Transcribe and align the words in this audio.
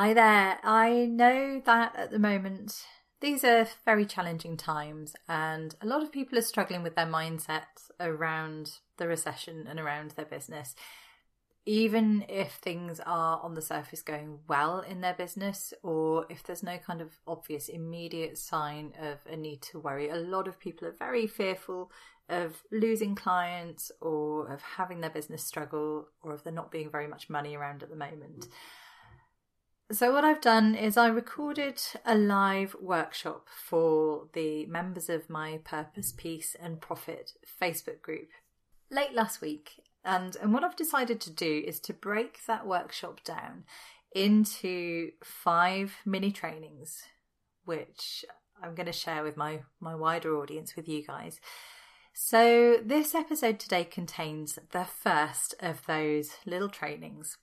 Hi 0.00 0.14
there. 0.14 0.60
I 0.62 1.06
know 1.06 1.60
that 1.66 1.96
at 1.96 2.12
the 2.12 2.20
moment 2.20 2.84
these 3.20 3.42
are 3.42 3.66
very 3.84 4.06
challenging 4.06 4.56
times, 4.56 5.16
and 5.28 5.74
a 5.80 5.86
lot 5.88 6.04
of 6.04 6.12
people 6.12 6.38
are 6.38 6.42
struggling 6.42 6.84
with 6.84 6.94
their 6.94 7.04
mindset 7.04 7.90
around 7.98 8.74
the 8.96 9.08
recession 9.08 9.66
and 9.68 9.80
around 9.80 10.12
their 10.12 10.24
business. 10.24 10.76
Even 11.66 12.24
if 12.28 12.52
things 12.52 13.00
are 13.00 13.40
on 13.42 13.54
the 13.54 13.60
surface 13.60 14.00
going 14.00 14.38
well 14.46 14.78
in 14.82 15.00
their 15.00 15.14
business, 15.14 15.74
or 15.82 16.26
if 16.30 16.44
there's 16.44 16.62
no 16.62 16.78
kind 16.78 17.00
of 17.00 17.18
obvious 17.26 17.68
immediate 17.68 18.38
sign 18.38 18.92
of 19.00 19.18
a 19.28 19.36
need 19.36 19.62
to 19.62 19.80
worry, 19.80 20.10
a 20.10 20.14
lot 20.14 20.46
of 20.46 20.60
people 20.60 20.86
are 20.86 20.94
very 20.96 21.26
fearful 21.26 21.90
of 22.28 22.62
losing 22.70 23.16
clients 23.16 23.90
or 24.00 24.46
of 24.46 24.62
having 24.62 25.00
their 25.00 25.10
business 25.10 25.42
struggle 25.42 26.06
or 26.22 26.34
of 26.34 26.44
there 26.44 26.52
not 26.52 26.70
being 26.70 26.88
very 26.88 27.08
much 27.08 27.28
money 27.28 27.56
around 27.56 27.82
at 27.82 27.90
the 27.90 27.96
moment. 27.96 28.46
Mm. 28.46 28.48
So, 29.90 30.12
what 30.12 30.22
I've 30.22 30.42
done 30.42 30.74
is 30.74 30.98
I 30.98 31.06
recorded 31.06 31.80
a 32.04 32.14
live 32.14 32.76
workshop 32.78 33.46
for 33.48 34.28
the 34.34 34.66
members 34.66 35.08
of 35.08 35.30
my 35.30 35.60
Purpose, 35.64 36.12
Peace 36.14 36.54
and 36.60 36.78
Profit 36.78 37.32
Facebook 37.60 38.02
group 38.02 38.28
late 38.90 39.14
last 39.14 39.40
week. 39.40 39.80
And, 40.04 40.36
and 40.36 40.52
what 40.52 40.62
I've 40.62 40.76
decided 40.76 41.22
to 41.22 41.30
do 41.30 41.62
is 41.66 41.80
to 41.80 41.94
break 41.94 42.44
that 42.46 42.66
workshop 42.66 43.24
down 43.24 43.64
into 44.14 45.12
five 45.24 45.94
mini 46.04 46.32
trainings, 46.32 47.04
which 47.64 48.26
I'm 48.62 48.74
going 48.74 48.86
to 48.86 48.92
share 48.92 49.22
with 49.22 49.38
my, 49.38 49.60
my 49.80 49.94
wider 49.94 50.36
audience, 50.36 50.76
with 50.76 50.86
you 50.86 51.02
guys. 51.02 51.40
So, 52.12 52.76
this 52.84 53.14
episode 53.14 53.58
today 53.58 53.84
contains 53.84 54.58
the 54.70 54.84
first 54.84 55.54
of 55.60 55.86
those 55.86 56.32
little 56.44 56.68
trainings. 56.68 57.38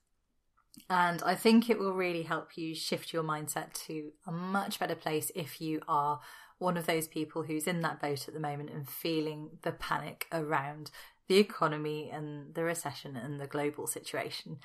And 0.90 1.22
I 1.24 1.36
think 1.36 1.70
it 1.70 1.80
will 1.80 1.94
really 1.94 2.24
help 2.24 2.58
you 2.58 2.76
shift 2.76 3.14
your 3.14 3.24
mindset 3.24 3.74
to 3.86 4.12
a 4.28 4.32
much 4.32 4.80
better 4.80 4.96
place 4.96 5.32
if 5.36 5.62
you 5.62 5.82
are 5.88 6.20
one 6.58 6.78
of 6.78 6.86
those 6.86 7.08
people 7.08 7.44
who's 7.44 7.68
in 7.68 7.82
that 7.82 8.02
boat 8.02 8.28
at 8.28 8.34
the 8.34 8.40
moment 8.40 8.70
and 8.70 8.88
feeling 8.88 9.50
the 9.64 9.72
panic 9.72 10.28
around 10.32 10.92
the 11.28 11.38
economy 11.38 12.10
and 12.12 12.54
the 12.54 12.64
recession 12.64 13.16
and 13.16 13.40
the 13.40 13.48
global 13.48 13.88
situation. 13.88 14.58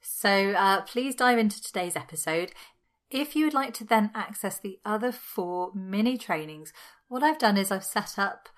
So 0.00 0.52
uh, 0.52 0.80
please 0.82 1.14
dive 1.14 1.38
into 1.38 1.62
today's 1.62 1.96
episode. 1.96 2.52
If 3.10 3.36
you 3.36 3.44
would 3.44 3.54
like 3.54 3.74
to 3.74 3.84
then 3.84 4.10
access 4.14 4.58
the 4.58 4.78
other 4.84 5.12
four 5.12 5.72
mini 5.74 6.16
trainings, 6.16 6.72
what 7.08 7.22
I've 7.22 7.38
done 7.38 7.56
is 7.56 7.70
I've 7.70 7.84
set 7.84 8.18
up 8.18 8.48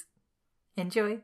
Enjoy. 0.75 1.19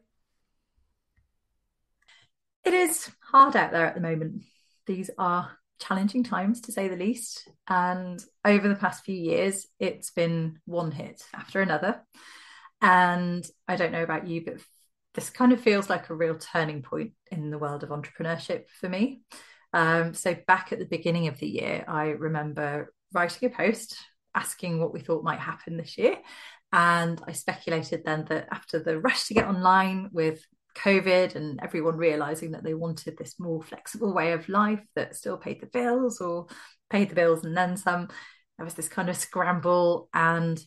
It 2.64 2.74
is 2.74 3.10
hard 3.32 3.56
out 3.56 3.72
there 3.72 3.88
at 3.88 3.96
the 3.96 4.02
moment. 4.02 4.44
These 4.86 5.10
are 5.18 5.58
challenging 5.80 6.24
times 6.24 6.62
to 6.62 6.72
say 6.72 6.88
the 6.88 6.96
least. 6.96 7.48
And 7.68 8.24
over 8.46 8.68
the 8.68 8.76
past 8.76 9.04
few 9.04 9.16
years, 9.16 9.66
it's 9.80 10.12
been 10.12 10.60
one 10.66 10.92
hit 10.92 11.24
after 11.34 11.62
another. 11.62 12.02
And 12.82 13.48
I 13.68 13.76
don't 13.76 13.92
know 13.92 14.04
about 14.04 14.28
you, 14.28 14.44
but 14.46 14.56
this 15.14 15.30
kind 15.30 15.52
of 15.52 15.62
feels 15.62 15.90
like 15.90 16.10
a 16.10 16.16
real 16.16 16.38
turning 16.38 16.84
point 16.84 17.14
in 17.32 17.50
the 17.50 17.58
world 17.58 17.84
of 17.84 17.90
entrepreneurship 17.90 18.70
for 18.70 18.88
me. 18.88 19.22
Um, 19.74 20.14
so, 20.14 20.36
back 20.48 20.72
at 20.72 20.80
the 20.80 20.86
beginning 20.86 21.28
of 21.28 21.40
the 21.40 21.48
year, 21.48 21.84
I 21.88 22.10
remember 22.10 22.94
writing 23.14 23.50
a 23.50 23.56
post 23.56 23.98
asking 24.36 24.80
what 24.80 24.94
we 24.94 25.00
thought 25.00 25.24
might 25.24 25.40
happen 25.40 25.78
this 25.78 25.98
year. 25.98 26.18
And 26.72 27.20
I 27.26 27.32
speculated 27.32 28.04
then 28.06 28.26
that 28.30 28.48
after 28.52 28.80
the 28.80 29.00
rush 29.00 29.26
to 29.26 29.34
get 29.34 29.48
online 29.48 30.10
with 30.12 30.46
COVID 30.78 31.36
and 31.36 31.60
everyone 31.62 31.98
realizing 31.98 32.52
that 32.52 32.64
they 32.64 32.74
wanted 32.74 33.18
this 33.18 33.40
more 33.40 33.62
flexible 33.62 34.14
way 34.14 34.32
of 34.32 34.48
life 34.48 34.84
that 34.96 35.16
still 35.16 35.38
paid 35.38 35.60
the 35.62 35.68
bills 35.68 36.22
or 36.22 36.48
paid 36.90 37.10
the 37.10 37.16
bills 37.16 37.44
and 37.44 37.58
then 37.58 37.76
some. 37.78 38.08
There 38.58 38.66
was 38.66 38.76
this 38.76 38.90
kind 38.90 39.10
of 39.10 39.18
scramble. 39.18 40.10
And 40.14 40.60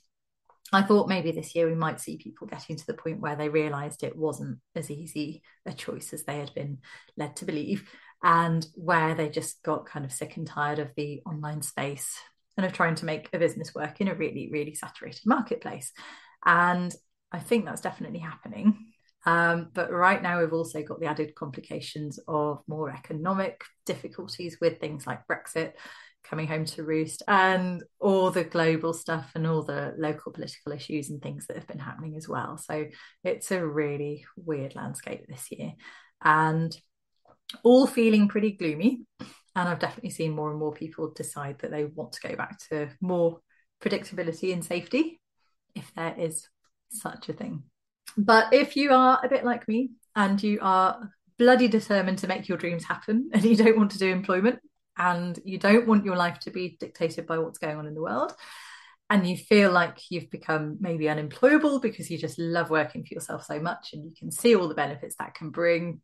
I 0.72 0.82
thought 0.82 1.08
maybe 1.08 1.32
this 1.32 1.54
year 1.54 1.68
we 1.68 1.74
might 1.74 2.00
see 2.00 2.16
people 2.16 2.46
getting 2.46 2.76
to 2.76 2.86
the 2.86 2.94
point 2.94 3.20
where 3.20 3.36
they 3.36 3.48
realized 3.48 4.02
it 4.02 4.16
wasn't 4.16 4.58
as 4.76 4.90
easy 4.90 5.42
a 5.66 5.72
choice 5.72 6.12
as 6.12 6.24
they 6.24 6.38
had 6.38 6.54
been 6.54 6.78
led 7.16 7.36
to 7.36 7.44
believe, 7.44 7.88
and 8.22 8.66
where 8.74 9.14
they 9.14 9.28
just 9.28 9.62
got 9.62 9.86
kind 9.86 10.04
of 10.04 10.12
sick 10.12 10.36
and 10.36 10.46
tired 10.46 10.78
of 10.78 10.90
the 10.96 11.22
online 11.26 11.62
space 11.62 12.18
and 12.56 12.66
of 12.66 12.72
trying 12.72 12.94
to 12.96 13.06
make 13.06 13.28
a 13.32 13.38
business 13.38 13.74
work 13.74 14.00
in 14.00 14.08
a 14.08 14.14
really, 14.14 14.48
really 14.52 14.74
saturated 14.74 15.22
marketplace. 15.24 15.92
And 16.44 16.94
I 17.32 17.38
think 17.38 17.64
that's 17.64 17.80
definitely 17.80 18.18
happening. 18.18 18.89
Um, 19.26 19.68
but 19.74 19.92
right 19.92 20.22
now, 20.22 20.40
we've 20.40 20.52
also 20.52 20.82
got 20.82 21.00
the 21.00 21.06
added 21.06 21.34
complications 21.34 22.18
of 22.26 22.62
more 22.66 22.90
economic 22.90 23.62
difficulties 23.86 24.58
with 24.60 24.80
things 24.80 25.06
like 25.06 25.26
Brexit 25.26 25.72
coming 26.24 26.46
home 26.46 26.64
to 26.64 26.82
roost 26.82 27.22
and 27.28 27.82
all 27.98 28.30
the 28.30 28.44
global 28.44 28.92
stuff 28.92 29.32
and 29.34 29.46
all 29.46 29.62
the 29.62 29.94
local 29.98 30.32
political 30.32 30.72
issues 30.72 31.10
and 31.10 31.22
things 31.22 31.46
that 31.46 31.56
have 31.56 31.66
been 31.66 31.78
happening 31.78 32.16
as 32.16 32.28
well. 32.28 32.58
So 32.58 32.86
it's 33.24 33.50
a 33.50 33.66
really 33.66 34.24
weird 34.36 34.74
landscape 34.74 35.24
this 35.26 35.46
year 35.50 35.72
and 36.22 36.76
all 37.62 37.86
feeling 37.86 38.28
pretty 38.28 38.52
gloomy. 38.52 39.04
And 39.56 39.68
I've 39.68 39.80
definitely 39.80 40.10
seen 40.10 40.32
more 40.32 40.50
and 40.50 40.58
more 40.58 40.72
people 40.72 41.10
decide 41.10 41.58
that 41.60 41.70
they 41.70 41.84
want 41.84 42.12
to 42.12 42.28
go 42.28 42.36
back 42.36 42.58
to 42.68 42.90
more 43.00 43.40
predictability 43.82 44.52
and 44.52 44.64
safety, 44.64 45.20
if 45.74 45.90
there 45.96 46.14
is 46.16 46.46
such 46.90 47.28
a 47.28 47.32
thing. 47.32 47.64
But 48.16 48.52
if 48.52 48.76
you 48.76 48.92
are 48.92 49.20
a 49.22 49.28
bit 49.28 49.44
like 49.44 49.66
me 49.68 49.90
and 50.16 50.42
you 50.42 50.58
are 50.62 51.10
bloody 51.38 51.68
determined 51.68 52.18
to 52.18 52.28
make 52.28 52.48
your 52.48 52.58
dreams 52.58 52.84
happen 52.84 53.30
and 53.34 53.44
you 53.44 53.56
don't 53.56 53.76
want 53.76 53.92
to 53.92 53.98
do 53.98 54.10
employment 54.10 54.60
and 54.98 55.38
you 55.44 55.58
don't 55.58 55.86
want 55.86 56.04
your 56.04 56.16
life 56.16 56.38
to 56.40 56.50
be 56.50 56.76
dictated 56.78 57.26
by 57.26 57.38
what's 57.38 57.58
going 57.58 57.76
on 57.76 57.86
in 57.86 57.94
the 57.94 58.02
world 58.02 58.32
and 59.08 59.26
you 59.26 59.36
feel 59.36 59.72
like 59.72 59.98
you've 60.08 60.30
become 60.30 60.76
maybe 60.80 61.08
unemployable 61.08 61.80
because 61.80 62.10
you 62.10 62.16
just 62.16 62.38
love 62.38 62.70
working 62.70 63.04
for 63.04 63.12
yourself 63.12 63.44
so 63.44 63.58
much 63.58 63.92
and 63.92 64.04
you 64.04 64.12
can 64.16 64.30
see 64.30 64.54
all 64.54 64.68
the 64.68 64.74
benefits 64.74 65.16
that 65.16 65.34
can 65.34 65.50
bring 65.50 66.00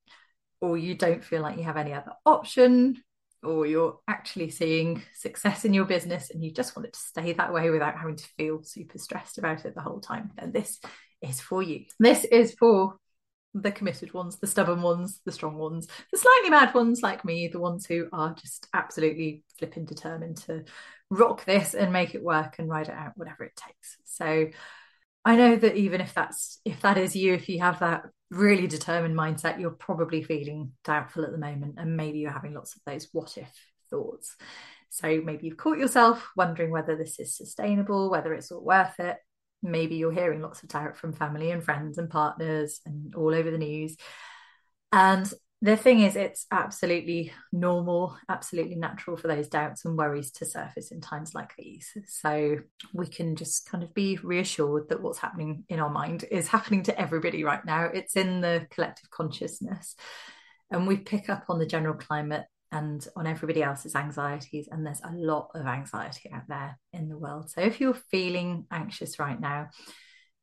or 0.60 0.76
you 0.76 0.94
don't 0.94 1.24
feel 1.24 1.40
like 1.42 1.56
you 1.56 1.62
have 1.62 1.76
any 1.76 1.92
other 1.92 2.12
option 2.24 2.96
or 3.42 3.64
you're 3.64 4.00
actually 4.08 4.50
seeing 4.50 5.02
success 5.14 5.64
in 5.64 5.72
your 5.72 5.84
business 5.84 6.30
and 6.30 6.42
you 6.42 6.52
just 6.52 6.74
want 6.74 6.86
it 6.86 6.94
to 6.94 6.98
stay 6.98 7.32
that 7.32 7.52
way 7.52 7.70
without 7.70 7.96
having 7.96 8.16
to 8.16 8.26
feel 8.36 8.62
super 8.64 8.98
stressed 8.98 9.38
about 9.38 9.64
it 9.64 9.74
the 9.74 9.80
whole 9.80 10.00
time, 10.00 10.32
then 10.36 10.50
this 10.50 10.80
is 11.22 11.40
for 11.40 11.62
you. 11.62 11.84
This 11.98 12.24
is 12.24 12.54
for 12.58 12.96
the 13.54 13.72
committed 13.72 14.12
ones, 14.12 14.38
the 14.38 14.46
stubborn 14.46 14.82
ones, 14.82 15.20
the 15.24 15.32
strong 15.32 15.56
ones, 15.56 15.88
the 16.12 16.18
slightly 16.18 16.50
mad 16.50 16.74
ones 16.74 17.02
like 17.02 17.24
me, 17.24 17.48
the 17.48 17.58
ones 17.58 17.86
who 17.86 18.08
are 18.12 18.34
just 18.34 18.66
absolutely 18.74 19.42
flipping 19.58 19.86
determined 19.86 20.36
to 20.36 20.64
rock 21.10 21.44
this 21.44 21.74
and 21.74 21.92
make 21.92 22.14
it 22.14 22.22
work 22.22 22.56
and 22.58 22.68
ride 22.68 22.88
it 22.88 22.94
out, 22.94 23.12
whatever 23.16 23.44
it 23.44 23.56
takes. 23.56 23.96
So 24.04 24.48
I 25.24 25.36
know 25.36 25.56
that 25.56 25.76
even 25.76 26.00
if 26.00 26.14
that's 26.14 26.60
if 26.64 26.82
that 26.82 26.98
is 26.98 27.16
you, 27.16 27.34
if 27.34 27.48
you 27.48 27.60
have 27.60 27.80
that 27.80 28.02
really 28.30 28.66
determined 28.66 29.16
mindset, 29.16 29.60
you're 29.60 29.70
probably 29.70 30.22
feeling 30.22 30.72
doubtful 30.84 31.24
at 31.24 31.32
the 31.32 31.38
moment, 31.38 31.76
and 31.78 31.96
maybe 31.96 32.18
you're 32.18 32.30
having 32.30 32.54
lots 32.54 32.76
of 32.76 32.82
those 32.86 33.08
what 33.12 33.36
if 33.38 33.50
thoughts. 33.90 34.36
So 34.90 35.20
maybe 35.24 35.46
you've 35.46 35.56
caught 35.56 35.78
yourself 35.78 36.26
wondering 36.36 36.70
whether 36.70 36.96
this 36.96 37.18
is 37.18 37.36
sustainable, 37.36 38.10
whether 38.10 38.32
it's 38.34 38.52
all 38.52 38.64
worth 38.64 38.98
it, 39.00 39.16
maybe 39.62 39.96
you're 39.96 40.12
hearing 40.12 40.42
lots 40.42 40.62
of 40.62 40.68
doubt 40.68 40.96
from 40.96 41.12
family 41.12 41.50
and 41.50 41.62
friends 41.62 41.98
and 41.98 42.10
partners 42.10 42.80
and 42.86 43.14
all 43.14 43.34
over 43.34 43.50
the 43.50 43.58
news. 43.58 43.96
And 44.92 45.30
the 45.62 45.76
thing 45.76 46.00
is, 46.00 46.16
it's 46.16 46.46
absolutely 46.50 47.32
normal, 47.50 48.16
absolutely 48.28 48.76
natural 48.76 49.16
for 49.16 49.26
those 49.28 49.48
doubts 49.48 49.84
and 49.84 49.96
worries 49.96 50.30
to 50.32 50.44
surface 50.44 50.90
in 50.90 51.00
times 51.00 51.34
like 51.34 51.54
these. 51.56 51.90
So 52.06 52.58
we 52.92 53.06
can 53.06 53.36
just 53.36 53.68
kind 53.68 53.82
of 53.82 53.94
be 53.94 54.18
reassured 54.22 54.90
that 54.90 55.02
what's 55.02 55.18
happening 55.18 55.64
in 55.68 55.80
our 55.80 55.90
mind 55.90 56.24
is 56.30 56.48
happening 56.48 56.82
to 56.84 57.00
everybody 57.00 57.42
right 57.42 57.64
now. 57.64 57.84
It's 57.84 58.16
in 58.16 58.42
the 58.42 58.66
collective 58.70 59.10
consciousness. 59.10 59.96
And 60.70 60.86
we 60.86 60.98
pick 60.98 61.30
up 61.30 61.46
on 61.48 61.58
the 61.58 61.66
general 61.66 61.94
climate 61.94 62.44
and 62.72 63.06
on 63.16 63.26
everybody 63.26 63.62
else's 63.62 63.94
anxieties. 63.94 64.68
And 64.70 64.84
there's 64.84 65.02
a 65.02 65.12
lot 65.12 65.50
of 65.54 65.66
anxiety 65.66 66.30
out 66.32 66.48
there 66.48 66.78
in 66.92 67.08
the 67.08 67.18
world. 67.18 67.50
So 67.50 67.60
if 67.60 67.80
you're 67.80 67.94
feeling 68.10 68.66
anxious 68.70 69.18
right 69.18 69.40
now, 69.40 69.68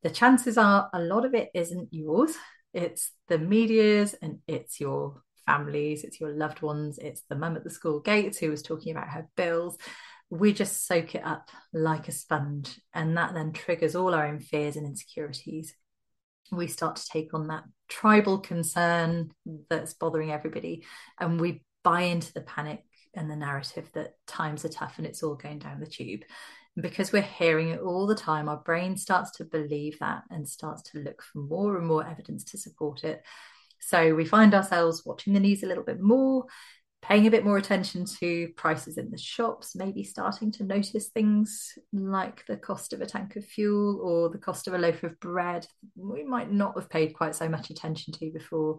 the 0.02 0.10
chances 0.10 0.58
are 0.58 0.90
a 0.94 1.02
lot 1.02 1.26
of 1.26 1.34
it 1.34 1.50
isn't 1.54 1.90
yours. 1.92 2.36
It's 2.74 3.12
the 3.28 3.38
media's 3.38 4.16
and 4.22 4.40
it's 4.48 4.80
your 4.80 5.22
families, 5.46 6.04
it's 6.04 6.20
your 6.20 6.32
loved 6.32 6.62
ones, 6.62 6.98
it's 6.98 7.22
the 7.30 7.36
mum 7.36 7.56
at 7.56 7.64
the 7.64 7.70
school 7.70 8.00
gates 8.00 8.38
who 8.38 8.50
was 8.50 8.62
talking 8.62 8.92
about 8.92 9.10
her 9.10 9.28
bills. 9.36 9.78
We 10.30 10.54
just 10.54 10.88
soak 10.88 11.16
it 11.16 11.24
up 11.24 11.50
like 11.74 12.08
a 12.08 12.12
sponge, 12.12 12.80
and 12.94 13.18
that 13.18 13.34
then 13.36 13.52
triggers 13.52 13.96
all 13.96 14.16
our 14.16 14.26
own 14.26 14.40
fears 14.40 14.76
and 14.76 14.88
insecurities. 14.88 15.76
We 16.52 16.68
start 16.68 16.96
to 16.96 17.06
take 17.06 17.34
on 17.34 17.48
that 17.48 17.66
tribal 17.88 18.40
concern 18.40 19.32
that's 19.70 19.94
bothering 19.94 20.32
everybody, 20.32 20.86
and 21.20 21.40
we 21.40 21.64
buy 21.84 22.02
into 22.02 22.34
the 22.34 22.42
panic 22.42 22.84
and 23.14 23.30
the 23.30 23.36
narrative 23.36 23.90
that 23.94 24.16
times 24.26 24.66
are 24.66 24.70
tough 24.70 24.96
and 24.98 25.06
it's 25.06 25.24
all 25.24 25.36
going 25.36 25.60
down 25.60 25.80
the 25.80 25.86
tube. 25.86 26.22
And 26.76 26.84
because 26.84 27.12
we're 27.12 27.22
hearing 27.22 27.70
it 27.70 27.82
all 27.82 28.08
the 28.08 28.16
time, 28.16 28.50
our 28.50 28.58
brain 28.58 28.98
starts 28.98 29.32
to 29.38 29.46
believe 29.46 30.00
that 30.00 30.24
and 30.30 30.48
starts 30.48 30.82
to 30.92 31.00
look 31.00 31.22
for 31.22 31.40
more 31.40 31.78
and 31.78 31.86
more 31.86 32.06
evidence 32.06 32.44
to 32.46 32.58
support 32.58 33.04
it. 33.04 33.24
So 33.80 34.16
we 34.16 34.26
find 34.26 34.54
ourselves 34.54 35.04
watching 35.06 35.34
the 35.34 35.40
news 35.40 35.62
a 35.62 35.68
little 35.68 35.84
bit 35.84 36.00
more, 36.00 36.46
paying 37.02 37.28
a 37.28 37.32
bit 37.32 37.44
more 37.44 37.58
attention 37.58 38.06
to 38.06 38.48
prices 38.56 38.98
in 38.98 39.12
the 39.12 39.18
shops, 39.18 39.76
maybe 39.76 40.04
starting 40.04 40.52
to 40.54 40.64
notice 40.64 41.10
things 41.10 41.78
like 41.92 42.46
the 42.48 42.58
cost 42.58 42.94
of 42.94 43.02
a 43.02 43.06
tank 43.06 43.36
of 43.36 43.46
fuel 43.46 44.00
or 44.02 44.30
the 44.30 44.38
cost 44.38 44.68
of 44.68 44.74
a 44.74 44.78
loaf 44.78 45.04
of 45.04 45.20
bread 45.20 45.68
we 45.96 46.24
might 46.24 46.50
not 46.50 46.76
have 46.76 46.90
paid 46.90 47.14
quite 47.14 47.36
so 47.36 47.50
much 47.50 47.70
attention 47.70 48.14
to 48.14 48.32
before 48.32 48.78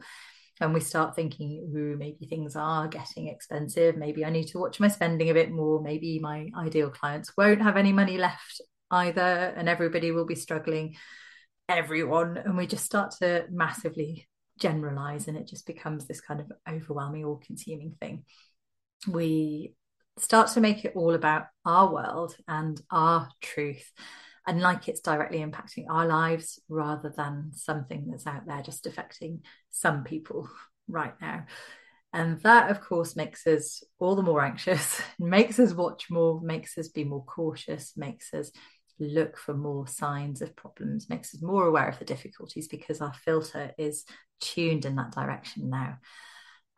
and 0.61 0.73
we 0.73 0.81
start 0.81 1.17
thinking, 1.17 1.73
ooh, 1.77 1.97
maybe 1.97 2.27
things 2.27 2.55
are 2.57 2.87
getting 2.89 3.29
expensive. 3.29 3.97
Maybe 3.97 4.25
I 4.25 4.31
need 4.31 4.49
to 4.49 4.59
watch 4.59 4.79
my 4.79 4.89
spending 4.89 5.31
a 5.31 5.35
bit 5.35 5.51
more. 5.51 5.83
Maybe 5.83 6.19
my 6.21 6.49
ideal 6.57 6.91
clients 6.91 7.37
won't 7.37 7.63
have 7.63 7.77
any 7.77 7.93
money 7.93 8.19
left 8.19 8.61
either, 8.91 9.21
and 9.21 9.69
everybody 9.69 10.11
will 10.13 10.27
be 10.27 10.35
struggling. 10.37 10.97
Everyone, 11.69 12.37
and 12.37 12.57
we 12.57 12.67
just 12.67 12.85
start 12.85 13.13
to 13.21 13.47
massively 13.51 14.29
generalize, 14.59 15.27
and 15.27 15.37
it 15.37 15.49
just 15.49 15.67
becomes 15.67 16.07
this 16.07 16.21
kind 16.21 16.41
of 16.41 16.53
overwhelming, 16.69 17.25
all 17.25 17.43
consuming 17.45 17.97
thing. 18.01 18.25
We 19.09 19.75
start 20.19 20.49
to 20.53 20.61
make 20.61 20.85
it 20.85 20.93
all 20.95 21.15
about 21.15 21.47
our 21.65 21.93
world 21.93 22.37
and 22.47 22.81
our 22.91 23.29
truth 23.41 23.91
and 24.47 24.61
like 24.61 24.89
it's 24.89 25.01
directly 25.01 25.39
impacting 25.39 25.87
our 25.89 26.07
lives 26.07 26.61
rather 26.69 27.13
than 27.17 27.53
something 27.55 28.07
that's 28.11 28.27
out 28.27 28.47
there 28.47 28.63
just 28.63 28.87
affecting 28.87 29.41
some 29.71 30.05
people 30.05 30.49
right 30.89 31.15
now. 31.21 31.47
And 32.13 32.41
that, 32.43 32.71
of 32.71 32.81
course, 32.81 33.17
makes 33.17 33.45
us 33.47 33.83
all 33.99 34.15
the 34.15 34.23
more 34.23 34.45
anxious, 34.45 35.03
makes 35.19 35.59
us 35.59 35.73
watch 35.73 36.11
more, 36.11 36.41
makes 36.41 36.79
us 36.79 36.89
be 36.89 37.03
more 37.03 37.25
cautious, 37.25 37.97
makes 37.97 38.33
us 38.33 38.53
look 39.01 39.37
for 39.37 39.55
more 39.55 39.89
signs 39.89 40.41
of 40.41 40.55
problems, 40.55 41.11
makes 41.11 41.35
us 41.35 41.43
more 41.43 41.67
aware 41.67 41.89
of 41.89 41.99
the 41.99 42.05
difficulties 42.05 42.69
because 42.69 43.01
our 43.01 43.13
filter 43.13 43.73
is 43.79 44.05
tuned 44.41 44.85
in 44.85 44.95
that 44.97 45.11
direction 45.11 45.71
now. 45.71 45.99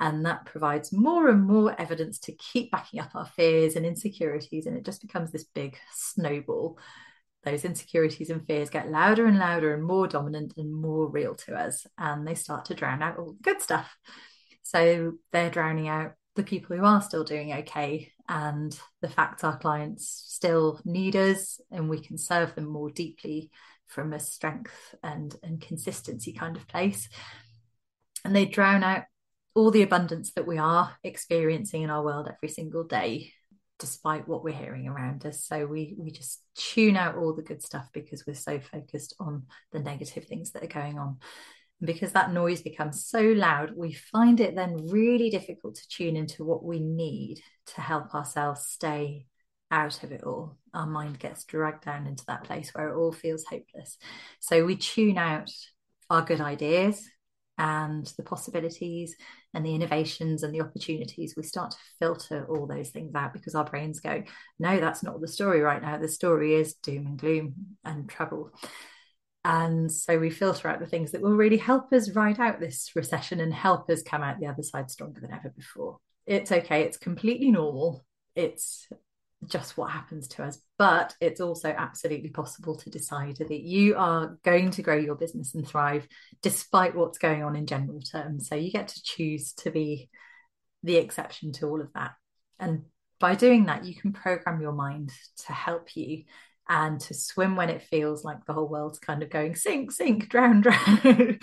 And 0.00 0.24
that 0.24 0.46
provides 0.46 0.92
more 0.92 1.28
and 1.28 1.46
more 1.46 1.78
evidence 1.78 2.18
to 2.20 2.32
keep 2.32 2.70
backing 2.70 3.00
up 3.00 3.14
our 3.14 3.26
fears 3.26 3.76
and 3.76 3.84
insecurities. 3.84 4.66
And 4.66 4.76
it 4.76 4.84
just 4.84 5.02
becomes 5.02 5.32
this 5.32 5.44
big 5.44 5.76
snowball 5.92 6.78
those 7.46 7.64
insecurities 7.64 8.28
and 8.28 8.44
fears 8.44 8.70
get 8.70 8.90
louder 8.90 9.25
and 9.25 9.38
louder 9.38 9.72
and 9.72 9.84
more 9.84 10.08
dominant 10.08 10.54
and 10.56 10.75
more 10.75 11.08
real 11.08 11.37
to 11.37 11.54
us. 11.54 11.87
And 11.96 12.26
they 12.26 12.34
start 12.34 12.66
to 12.66 12.75
drown 12.75 13.02
out 13.02 13.19
all 13.19 13.32
the 13.32 13.43
good 13.43 13.62
stuff. 13.62 13.96
So 14.62 15.12
they're 15.31 15.48
drowning 15.48 15.87
out 15.88 16.14
the 16.34 16.43
people 16.43 16.76
who 16.76 16.84
are 16.84 17.00
still 17.00 17.22
doing 17.22 17.52
okay 17.52 18.12
and 18.28 18.76
the 19.00 19.08
fact 19.08 19.44
our 19.44 19.56
clients 19.56 20.25
still 20.26 20.81
need 20.84 21.14
us 21.14 21.60
and 21.70 21.88
we 21.88 22.00
can 22.00 22.19
serve 22.19 22.56
them 22.56 22.66
more 22.66 22.90
deeply 22.90 23.50
from 23.87 24.12
a 24.12 24.19
strength 24.19 24.96
and, 25.04 25.34
and 25.44 25.60
consistency 25.60 26.32
kind 26.32 26.56
of 26.56 26.66
place. 26.66 27.08
And 28.25 28.34
they 28.34 28.44
drown 28.44 28.82
out 28.82 29.04
all 29.54 29.70
the 29.70 29.82
abundance 29.82 30.32
that 30.32 30.49
we 30.49 30.58
are 30.58 30.96
experiencing 31.04 31.82
in 31.82 31.90
our 31.90 32.04
world 32.04 32.28
every 32.28 32.49
single 32.49 32.82
day 32.82 33.32
despite 33.78 34.26
what 34.26 34.43
we're 34.43 34.55
hearing 34.55 34.88
around 34.88 35.26
us. 35.26 35.44
So 35.44 35.67
we 35.67 35.94
we 35.99 36.11
just 36.11 36.43
tune 36.55 36.96
out 36.96 37.17
all 37.17 37.34
the 37.34 37.43
good 37.43 37.62
stuff 37.62 37.88
because 37.93 38.25
we're 38.26 38.34
so 38.34 38.61
focused 38.61 39.14
on 39.20 39.44
the 39.73 39.81
negative 39.81 40.25
things 40.25 40.52
that 40.52 40.64
are 40.64 40.69
going 40.69 40.99
on. 40.99 41.19
And 41.81 41.87
because 41.87 42.12
that 42.12 42.32
noise 42.32 42.62
becomes 42.62 43.05
so 43.06 43.20
loud, 43.20 43.73
we 43.76 43.93
find 43.93 44.40
it 44.40 44.55
then 44.55 44.87
really 44.88 45.28
difficult 45.28 45.75
to 45.76 45.88
tune 45.88 46.17
into 46.17 46.44
what 46.44 46.64
we 46.64 46.81
need 46.81 47.40
to 47.75 47.81
help 47.81 48.14
ourselves 48.14 48.64
stay 48.67 49.26
out 49.70 50.02
of 50.02 50.12
it 50.12 50.23
all. 50.25 50.56
Our 50.73 50.87
mind 50.87 51.19
gets 51.19 51.44
dragged 51.44 51.84
down 51.84 52.06
into 52.06 52.25
that 52.26 52.44
place 52.44 52.70
where 52.73 52.88
it 52.88 52.96
all 52.96 53.12
feels 53.12 53.44
hopeless. 53.44 53.99
So 54.40 54.64
we 54.64 54.76
tune 54.76 55.19
out 55.19 55.50
our 56.08 56.23
good 56.23 56.40
ideas, 56.40 57.06
and 57.58 58.06
the 58.17 58.23
possibilities 58.23 59.17
and 59.55 59.64
the 59.64 59.75
innovations 59.75 60.43
and 60.43 60.55
the 60.55 60.61
opportunities, 60.61 61.35
we 61.37 61.43
start 61.43 61.70
to 61.73 61.79
filter 61.99 62.47
all 62.49 62.67
those 62.67 62.91
things 62.91 63.14
out 63.14 63.32
because 63.32 63.55
our 63.55 63.64
brains 63.64 64.00
go, 64.00 64.23
no, 64.58 64.79
that's 64.79 65.03
not 65.03 65.20
the 65.20 65.29
story 65.29 65.61
right 65.61 65.81
now. 65.81 65.97
The 65.97 66.08
story 66.08 66.55
is 66.55 66.75
doom 66.75 67.06
and 67.06 67.19
gloom 67.19 67.55
and 67.85 68.08
trouble. 68.08 68.50
And 69.44 69.91
so 69.91 70.19
we 70.19 70.31
filter 70.31 70.69
out 70.69 70.81
the 70.81 70.87
things 70.87 71.12
that 71.12 71.23
will 71.23 71.37
really 71.37 71.56
help 71.56 71.93
us 71.93 72.11
ride 72.11 72.41
out 72.41 72.58
this 72.58 72.91
recession 72.97 73.41
and 73.41 73.55
help 73.55 73.88
us 73.88 74.02
come 74.02 74.23
out 74.23 74.41
the 74.41 74.49
other 74.49 74.62
side 74.64 74.91
stronger 74.91 75.20
than 75.20 75.32
ever 75.32 75.52
before. 75.56 75.99
It's 76.26 76.50
okay, 76.50 76.82
it's 76.82 76.97
completely 76.97 77.52
normal. 77.52 78.05
It's 78.35 78.88
just 79.48 79.76
what 79.76 79.90
happens 79.90 80.28
to 80.28 80.44
us. 80.44 80.58
But 80.78 81.14
it's 81.20 81.40
also 81.40 81.69
absolutely 81.70 82.31
possible 82.31 82.76
to 82.76 82.90
decide 82.90 83.37
that 83.37 83.60
you 83.60 83.96
are 83.96 84.38
going 84.44 84.70
to 84.72 84.82
grow 84.82 84.96
your 84.96 85.14
business 85.14 85.54
and 85.54 85.66
thrive 85.66 86.06
despite 86.43 86.94
what's 86.94 87.19
going 87.19 87.43
on 87.43 87.56
in 87.56 87.66
general 87.66 88.00
terms. 88.00 88.48
So 88.48 88.54
you 88.54 88.70
get 88.70 88.88
to 88.88 89.02
choose 89.02 89.52
to 89.54 89.70
be 89.70 90.10
the 90.82 90.96
exception 90.96 91.52
to 91.52 91.69
all 91.69 91.81
of 91.81 91.93
that. 91.94 92.12
And 92.58 92.84
by 93.19 93.34
doing 93.34 93.66
that, 93.66 93.84
you 93.84 93.94
can 93.94 94.12
program 94.12 94.60
your 94.60 94.72
mind 94.72 95.10
to 95.46 95.52
help 95.52 95.96
you 95.96 96.25
and 96.69 97.00
to 97.00 97.14
swim 97.14 97.56
when 97.56 97.70
it 97.70 97.82
feels 97.82 98.25
like 98.25 98.44
the 98.44 98.52
whole 98.52 98.69
world's 98.69 98.99
kind 98.99 99.22
of 99.22 99.31
going 99.31 99.54
sink, 99.54 99.92
sink, 99.92 100.28
drown, 100.28 100.60
drown. 100.62 101.38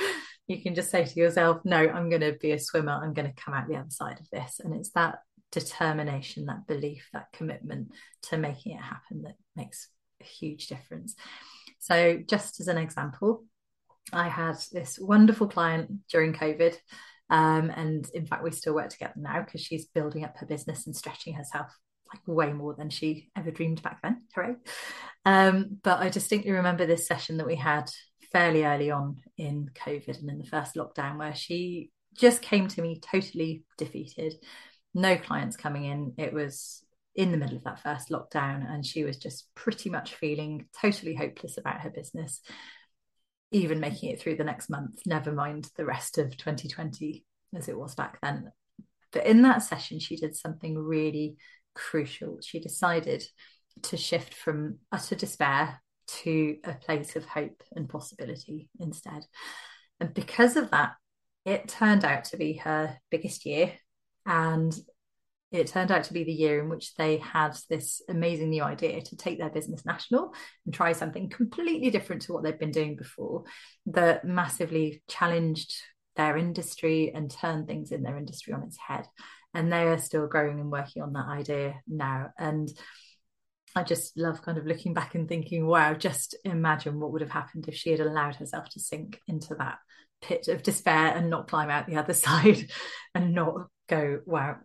you 0.47 0.61
can 0.61 0.75
just 0.75 0.91
say 0.91 1.05
to 1.05 1.19
yourself, 1.19 1.61
no, 1.63 1.77
I'm 1.77 2.09
going 2.09 2.21
to 2.21 2.37
be 2.39 2.51
a 2.51 2.59
swimmer. 2.59 2.91
I'm 2.91 3.13
going 3.13 3.33
to 3.33 3.41
come 3.41 3.53
out 3.53 3.67
the 3.67 3.77
other 3.77 3.89
side 3.89 4.19
of 4.19 4.29
this. 4.31 4.59
And 4.59 4.75
it's 4.75 4.91
that 4.91 5.19
determination, 5.53 6.47
that 6.47 6.67
belief, 6.67 7.07
that 7.13 7.31
commitment 7.31 7.91
to 8.23 8.37
making 8.37 8.73
it 8.73 8.81
happen 8.81 9.21
that 9.21 9.35
makes 9.55 9.87
a 10.21 10.25
huge 10.25 10.67
difference. 10.67 11.15
So, 11.79 12.19
just 12.27 12.59
as 12.59 12.67
an 12.67 12.77
example, 12.77 13.45
I 14.11 14.27
had 14.27 14.57
this 14.71 14.99
wonderful 14.99 15.47
client 15.47 16.07
during 16.09 16.33
COVID. 16.33 16.75
Um, 17.29 17.69
and 17.69 18.05
in 18.13 18.25
fact, 18.25 18.43
we 18.43 18.51
still 18.51 18.75
work 18.75 18.89
together 18.89 19.13
now 19.15 19.41
because 19.41 19.61
she's 19.61 19.85
building 19.85 20.25
up 20.25 20.37
her 20.37 20.45
business 20.45 20.85
and 20.85 20.95
stretching 20.95 21.33
herself 21.33 21.67
like 22.13 22.21
way 22.27 22.53
more 22.53 22.75
than 22.75 22.89
she 22.89 23.29
ever 23.35 23.51
dreamed 23.51 23.81
back 23.81 24.01
then. 24.01 24.23
Hooray. 24.35 24.55
Um, 25.25 25.77
but 25.83 25.99
I 25.99 26.09
distinctly 26.09 26.51
remember 26.51 26.85
this 26.85 27.07
session 27.07 27.37
that 27.37 27.47
we 27.47 27.55
had 27.55 27.89
fairly 28.31 28.65
early 28.65 28.91
on 28.91 29.17
in 29.37 29.69
COVID 29.73 30.19
and 30.19 30.29
in 30.29 30.39
the 30.39 30.45
first 30.45 30.75
lockdown 30.75 31.17
where 31.17 31.35
she 31.35 31.91
just 32.15 32.41
came 32.41 32.67
to 32.67 32.81
me 32.81 32.99
totally 32.99 33.63
defeated 33.77 34.35
no 34.93 35.17
clients 35.17 35.57
coming 35.57 35.85
in. 35.85 36.13
It 36.17 36.33
was 36.33 36.83
in 37.15 37.31
the 37.31 37.37
middle 37.37 37.57
of 37.57 37.63
that 37.63 37.81
first 37.81 38.09
lockdown, 38.09 38.69
and 38.69 38.85
she 38.85 39.03
was 39.03 39.17
just 39.17 39.47
pretty 39.55 39.89
much 39.89 40.15
feeling 40.15 40.65
totally 40.81 41.15
hopeless 41.15 41.57
about 41.57 41.81
her 41.81 41.89
business, 41.89 42.41
even 43.51 43.79
making 43.79 44.09
it 44.09 44.19
through 44.19 44.35
the 44.35 44.43
next 44.43 44.69
month, 44.69 44.99
never 45.05 45.31
mind 45.31 45.69
the 45.75 45.85
rest 45.85 46.17
of 46.17 46.35
2020 46.37 47.23
as 47.55 47.69
it 47.69 47.77
was 47.77 47.95
back 47.95 48.19
then. 48.21 48.51
But 49.11 49.27
in 49.27 49.43
that 49.43 49.61
session, 49.61 49.99
she 49.99 50.15
did 50.15 50.35
something 50.35 50.77
really 50.77 51.37
crucial. 51.75 52.39
She 52.41 52.59
decided 52.59 53.23
to 53.83 53.97
shift 53.97 54.33
from 54.33 54.79
utter 54.91 55.15
despair 55.15 55.81
to 56.05 56.57
a 56.63 56.73
place 56.73 57.15
of 57.15 57.25
hope 57.25 57.63
and 57.75 57.87
possibility 57.87 58.69
instead. 58.79 59.25
And 59.99 60.13
because 60.13 60.57
of 60.57 60.71
that, 60.71 60.93
it 61.45 61.67
turned 61.67 62.05
out 62.05 62.25
to 62.25 62.37
be 62.37 62.53
her 62.53 62.97
biggest 63.11 63.45
year 63.45 63.73
and 64.25 64.73
it 65.53 65.67
turned 65.67 65.91
out 65.91 66.05
to 66.05 66.13
be 66.13 66.23
the 66.23 66.33
year 66.33 66.59
in 66.59 66.67
which 66.67 66.95
they 66.95 67.17
had 67.17 67.55
this 67.69 68.01
amazing 68.09 68.49
new 68.49 68.63
idea 68.63 69.01
to 69.01 69.15
take 69.15 69.37
their 69.37 69.51
business 69.51 69.85
national 69.85 70.33
and 70.65 70.73
try 70.73 70.93
something 70.93 71.29
completely 71.29 71.91
different 71.91 72.23
to 72.23 72.33
what 72.33 72.43
they'd 72.43 72.57
been 72.57 72.71
doing 72.71 72.95
before 72.95 73.43
that 73.85 74.25
massively 74.25 75.03
challenged 75.07 75.75
their 76.15 76.37
industry 76.37 77.11
and 77.13 77.29
turned 77.29 77.67
things 77.67 77.91
in 77.91 78.01
their 78.01 78.17
industry 78.17 78.53
on 78.53 78.63
its 78.63 78.77
head. 78.77 79.05
And 79.53 79.71
they 79.71 79.83
are 79.83 79.99
still 79.99 80.25
growing 80.25 80.59
and 80.59 80.71
working 80.71 81.03
on 81.03 81.13
that 81.13 81.27
idea 81.27 81.75
now. 81.87 82.31
And 82.37 82.67
I 83.75 83.83
just 83.83 84.17
love 84.17 84.41
kind 84.41 84.57
of 84.57 84.65
looking 84.65 84.95
back 84.95 85.13
and 85.13 85.27
thinking, 85.27 85.67
wow, 85.67 85.93
just 85.93 86.35
imagine 86.43 86.99
what 86.99 87.11
would 87.11 87.21
have 87.21 87.31
happened 87.31 87.67
if 87.67 87.75
she 87.75 87.91
had 87.91 87.99
allowed 87.99 88.35
herself 88.35 88.69
to 88.69 88.79
sink 88.79 89.19
into 89.27 89.53
that 89.55 89.77
pit 90.21 90.47
of 90.47 90.63
despair 90.63 91.15
and 91.15 91.29
not 91.29 91.47
climb 91.47 91.69
out 91.69 91.85
the 91.85 91.97
other 91.97 92.13
side 92.13 92.71
and 93.13 93.35
not 93.35 93.67
go, 93.87 94.21
wow, 94.25 94.57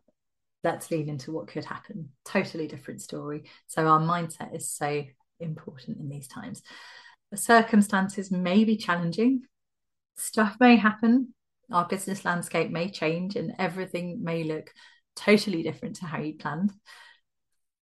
let's 0.65 0.91
lean 0.91 1.09
into 1.09 1.33
what 1.33 1.49
could 1.49 1.65
happen. 1.65 2.11
Totally 2.25 2.67
different 2.67 3.03
story. 3.03 3.45
So 3.67 3.87
our 3.87 4.01
mindset 4.01 4.55
is 4.55 4.71
so 4.71 5.05
important 5.41 5.99
in 5.99 6.09
these 6.09 6.29
times. 6.29 6.63
The 7.31 7.37
circumstances 7.37 8.31
may 8.31 8.65
be 8.65 8.77
challenging, 8.77 9.43
stuff 10.17 10.57
may 10.61 10.77
happen, 10.77 11.35
our 11.71 11.87
business 11.87 12.25
landscape 12.25 12.71
may 12.71 12.91
change, 12.91 13.37
and 13.37 13.55
everything 13.59 14.25
may 14.25 14.45
look 14.45 14.73
totally 15.15 15.63
different 15.63 15.97
to 15.97 16.07
how 16.07 16.21
you 16.21 16.35
planned. 16.35 16.73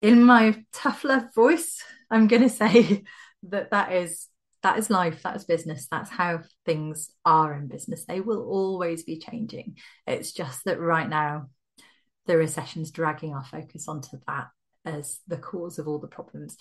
In 0.01 0.23
my 0.23 0.65
tough 0.73 1.05
love 1.05 1.35
voice, 1.35 1.83
I'm 2.11 2.29
going 2.29 2.43
to 2.49 2.49
say 2.49 3.05
that 3.45 3.71
that 3.71 3.93
is 3.93 4.27
that 4.67 4.79
is 4.81 4.91
life 4.91 5.23
that 5.23 5.37
is 5.37 5.45
business 5.45 5.87
that's 5.89 6.11
how 6.11 6.41
things 6.65 7.11
are 7.25 7.55
in 7.55 7.69
business. 7.69 8.05
They 8.05 8.21
will 8.21 8.43
always 8.43 9.05
be 9.05 9.21
changing. 9.21 9.77
It's 10.09 10.33
just 10.33 10.65
that 10.65 10.81
right 10.81 11.09
now 11.09 11.51
the 12.27 12.37
recession's 12.37 12.91
dragging 12.91 13.33
our 13.33 13.45
focus 13.45 13.87
onto 13.87 14.19
that 14.27 14.49
as 14.85 15.21
the 15.29 15.37
cause 15.37 15.79
of 15.79 15.87
all 15.87 16.01
the 16.01 16.09
problems. 16.09 16.57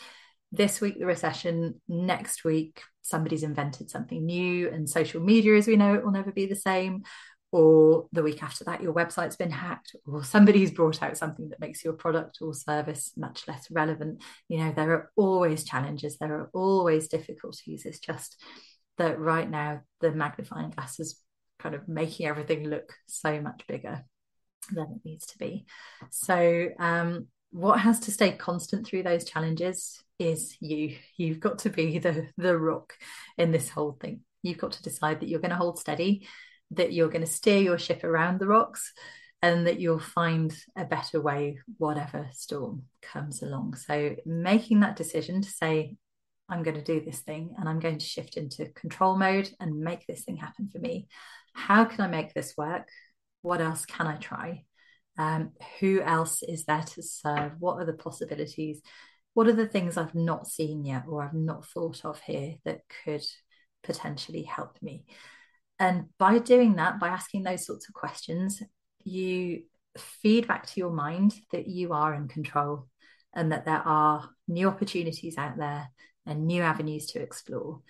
This 0.51 0.79
week 0.79 1.00
the 1.00 1.07
recession 1.07 1.81
next 1.88 2.43
week 2.43 2.83
somebody's 3.01 3.41
invented 3.41 3.89
something 3.89 4.24
new 4.24 4.69
and 4.69 4.88
social 4.88 5.19
media 5.19 5.55
as 5.57 5.65
we 5.65 5.75
know 5.75 5.95
it 5.95 6.05
will 6.05 6.12
never 6.12 6.31
be 6.31 6.45
the 6.45 6.55
same 6.55 7.05
or 7.51 8.07
the 8.11 8.23
week 8.23 8.43
after 8.43 8.63
that 8.63 8.81
your 8.81 8.93
website's 8.93 9.35
been 9.35 9.51
hacked 9.51 9.95
or 10.05 10.23
somebody's 10.23 10.71
brought 10.71 11.01
out 11.01 11.17
something 11.17 11.49
that 11.49 11.59
makes 11.59 11.83
your 11.83 11.93
product 11.93 12.39
or 12.41 12.53
service 12.53 13.13
much 13.15 13.47
less 13.47 13.67
relevant. 13.71 14.21
You 14.49 14.59
know 14.59 14.73
there 14.75 14.91
are 14.91 15.11
always 15.15 15.63
challenges 15.63 16.17
there 16.17 16.33
are 16.33 16.49
always 16.53 17.07
difficulties 17.07 17.85
it's 17.85 17.99
just 17.99 18.41
that 18.97 19.19
right 19.19 19.49
now 19.49 19.81
the 20.01 20.11
magnifying 20.11 20.71
glass 20.71 20.99
is 20.99 21.21
kind 21.59 21.75
of 21.75 21.87
making 21.87 22.27
everything 22.27 22.69
look 22.69 22.93
so 23.07 23.41
much 23.41 23.63
bigger 23.67 24.03
than 24.71 24.85
it 24.85 25.07
needs 25.07 25.25
to 25.27 25.37
be. 25.37 25.65
So 26.11 26.69
um, 26.79 27.27
what 27.51 27.79
has 27.79 27.99
to 28.01 28.11
stay 28.11 28.31
constant 28.31 28.85
through 28.85 29.03
those 29.03 29.25
challenges 29.25 30.01
is 30.19 30.55
you. 30.59 30.95
You've 31.17 31.39
got 31.39 31.59
to 31.59 31.69
be 31.69 31.99
the 31.99 32.27
the 32.37 32.57
rock 32.57 32.93
in 33.37 33.51
this 33.51 33.69
whole 33.69 33.97
thing. 33.99 34.21
You've 34.43 34.57
got 34.57 34.73
to 34.73 34.83
decide 34.83 35.19
that 35.19 35.29
you're 35.29 35.39
going 35.39 35.51
to 35.51 35.57
hold 35.57 35.79
steady 35.79 36.27
that 36.72 36.93
you're 36.93 37.10
going 37.10 37.25
to 37.25 37.31
steer 37.31 37.62
your 37.62 37.77
ship 37.77 38.03
around 38.03 38.39
the 38.39 38.48
rocks 38.48 38.93
and 39.41 39.67
that 39.67 39.79
you'll 39.79 40.00
find 40.00 40.55
a 40.75 40.86
better 40.86 41.22
way 41.22 41.60
whatever 41.77 42.27
storm 42.31 42.84
comes 43.01 43.41
along. 43.41 43.75
So 43.75 44.15
making 44.25 44.79
that 44.79 44.95
decision 44.95 45.41
to 45.41 45.50
say 45.50 45.95
i'm 46.48 46.63
going 46.63 46.77
to 46.77 46.84
do 46.84 47.01
this 47.01 47.22
thing 47.22 47.55
and 47.57 47.67
i'm 47.67 47.79
going 47.79 47.98
to 47.98 48.05
shift 48.05 48.38
into 48.38 48.67
control 48.67 49.17
mode 49.17 49.50
and 49.60 49.79
make 49.79 50.05
this 50.05 50.24
thing 50.24 50.38
happen 50.38 50.69
for 50.69 50.79
me. 50.79 51.07
How 51.53 51.86
can 51.86 52.01
i 52.01 52.07
make 52.07 52.34
this 52.34 52.55
work? 52.57 52.88
What 53.41 53.62
else 53.62 53.86
can 53.86 54.07
i 54.07 54.15
try? 54.15 54.63
Um, 55.17 55.51
who 55.79 56.01
else 56.01 56.43
is 56.43 56.65
there 56.65 56.84
to 56.84 57.01
serve? 57.01 57.53
What 57.60 57.77
are 57.77 57.86
the 57.86 57.93
possibilities? 57.93 58.81
What 59.34 59.48
are 59.48 59.53
the 59.53 59.67
things 59.67 59.98
i've 59.98 60.15
not 60.15 60.48
seen 60.48 60.86
yet 60.86 61.03
or 61.07 61.24
i've 61.24 61.34
not 61.34 61.67
thought 61.67 62.03
of 62.03 62.19
here 62.22 62.55
that 62.63 62.81
could 63.03 63.25
potentially 63.84 64.43
help 64.43 64.81
me 64.81 65.05
and 65.79 66.05
by 66.17 66.39
doing 66.39 66.75
that, 66.75 67.00
by 67.00 67.10
asking 67.10 67.44
those 67.44 67.65
sorts 67.65 67.88
of 67.88 67.94
questions, 67.94 68.62
you 69.03 69.63
feed 69.98 70.48
back 70.48 70.65
to 70.67 70.79
your 70.79 70.91
mind 70.91 71.34
that 71.51 71.67
you 71.67 71.94
are 71.94 72.13
in 72.13 72.27
control 72.27 72.88
and 73.34 73.51
that 73.51 73.65
there 73.65 73.82
are 73.86 74.29
new 74.48 74.67
opportunities 74.67 75.38
out 75.38 75.58
there 75.58 75.89
and 76.25 76.48
new 76.48 76.62
avenues 76.62 77.08
to 77.08 77.22
explore. 77.22 77.82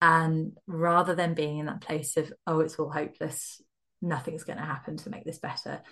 And 0.00 0.52
rather 0.66 1.14
than 1.14 1.34
being 1.34 1.58
in 1.58 1.66
that 1.66 1.80
place 1.80 2.16
of, 2.16 2.32
oh, 2.46 2.60
it's 2.60 2.76
all 2.76 2.90
hopeless, 2.90 3.62
nothing's 4.02 4.44
going 4.44 4.58
to 4.58 4.64
happen 4.64 4.98
to 4.98 5.10
make 5.10 5.24
this 5.24 5.38
better, 5.38 5.82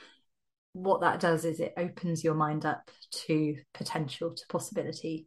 what 0.74 1.00
that 1.00 1.20
does 1.20 1.44
is 1.44 1.60
it 1.60 1.72
opens 1.76 2.22
your 2.22 2.34
mind 2.34 2.66
up 2.66 2.90
to 3.26 3.56
potential, 3.72 4.34
to 4.34 4.42
possibility. 4.48 5.26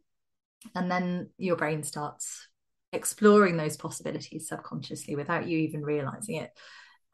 And 0.74 0.90
then 0.90 1.30
your 1.38 1.56
brain 1.56 1.82
starts 1.82 2.48
exploring 2.92 3.56
those 3.56 3.76
possibilities 3.76 4.48
subconsciously 4.48 5.16
without 5.16 5.46
you 5.46 5.58
even 5.58 5.82
realizing 5.82 6.36
it 6.36 6.50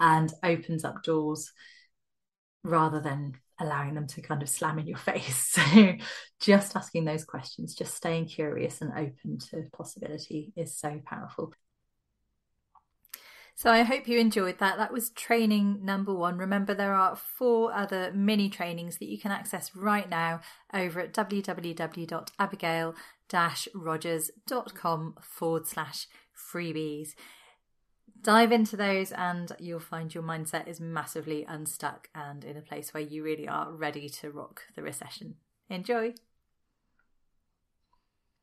and 0.00 0.32
opens 0.42 0.84
up 0.84 1.02
doors 1.02 1.52
rather 2.62 3.00
than 3.00 3.34
allowing 3.60 3.94
them 3.94 4.06
to 4.08 4.20
kind 4.20 4.42
of 4.42 4.48
slam 4.48 4.78
in 4.78 4.86
your 4.86 4.98
face. 5.10 5.54
So 5.54 5.94
just 6.40 6.76
asking 6.76 7.04
those 7.04 7.24
questions, 7.24 7.74
just 7.74 7.94
staying 7.94 8.26
curious 8.26 8.80
and 8.80 8.92
open 8.92 9.38
to 9.50 9.64
possibility 9.72 10.52
is 10.56 10.76
so 10.76 11.00
powerful. 11.04 11.52
So 13.56 13.70
I 13.70 13.82
hope 13.82 14.08
you 14.08 14.18
enjoyed 14.18 14.58
that. 14.58 14.78
That 14.78 14.92
was 14.92 15.10
training 15.10 15.84
number 15.84 16.12
one. 16.12 16.38
Remember, 16.38 16.74
there 16.74 16.92
are 16.92 17.14
four 17.14 17.72
other 17.72 18.10
mini 18.12 18.48
trainings 18.50 18.98
that 18.98 19.08
you 19.08 19.16
can 19.16 19.30
access 19.30 19.76
right 19.76 20.10
now 20.10 20.40
over 20.72 20.98
at 20.98 21.14
www.abigail 21.14 22.94
rogers.com 23.74 25.16
forward 25.20 25.66
slash 25.66 26.06
freebies. 26.34 27.14
Dive 28.22 28.52
into 28.52 28.76
those, 28.76 29.12
and 29.12 29.52
you'll 29.58 29.80
find 29.80 30.14
your 30.14 30.22
mindset 30.22 30.66
is 30.66 30.80
massively 30.80 31.44
unstuck 31.46 32.08
and 32.14 32.42
in 32.44 32.56
a 32.56 32.62
place 32.62 32.94
where 32.94 33.02
you 33.02 33.22
really 33.22 33.46
are 33.46 33.70
ready 33.70 34.08
to 34.08 34.30
rock 34.30 34.62
the 34.74 34.82
recession. 34.82 35.36
Enjoy! 35.68 36.14